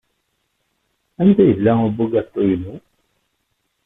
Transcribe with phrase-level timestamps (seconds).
[1.21, 2.73] Anda yella ubugaṭu-inu?